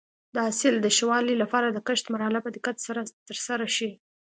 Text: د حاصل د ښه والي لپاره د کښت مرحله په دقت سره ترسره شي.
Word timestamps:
د 0.33 0.35
حاصل 0.45 0.75
د 0.81 0.87
ښه 0.95 1.05
والي 1.09 1.35
لپاره 1.43 1.67
د 1.69 1.77
کښت 1.87 2.05
مرحله 2.13 2.39
په 2.45 2.49
دقت 2.55 2.77
سره 2.87 3.01
ترسره 3.27 3.67
شي. 3.75 3.89